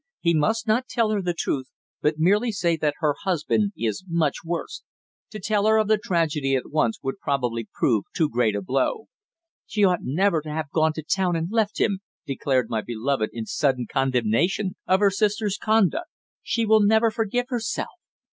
He 0.19 0.33
must 0.33 0.65
not 0.67 0.87
tell 0.87 1.11
her 1.11 1.21
the 1.21 1.35
truth, 1.35 1.69
but 2.01 2.15
merely 2.17 2.51
say 2.51 2.75
that 2.75 2.95
her 3.01 3.13
husband 3.21 3.71
is 3.77 4.03
much 4.07 4.37
worse. 4.43 4.81
To 5.29 5.39
tell 5.39 5.67
her 5.67 5.77
of 5.77 5.87
the 5.87 5.99
tragedy 5.99 6.55
at 6.55 6.71
once 6.71 6.97
would 7.03 7.19
probably 7.19 7.69
prove 7.71 8.05
too 8.15 8.27
great 8.27 8.55
a 8.55 8.63
blow." 8.63 9.09
"She 9.67 9.83
ought 9.83 10.01
never 10.01 10.41
to 10.41 10.49
have 10.49 10.71
gone 10.71 10.93
to 10.93 11.03
town 11.03 11.35
and 11.35 11.51
left 11.51 11.79
him," 11.79 11.99
declared 12.25 12.67
my 12.67 12.79
well 12.79 12.85
beloved 12.87 13.29
in 13.31 13.45
sudden 13.45 13.85
condemnation 13.87 14.75
of 14.87 15.01
her 15.01 15.11
sister's 15.11 15.59
conduct. 15.59 16.09
"She 16.41 16.65
will 16.65 16.81
never 16.81 17.11
forgive 17.11 17.49
herself." 17.49 17.89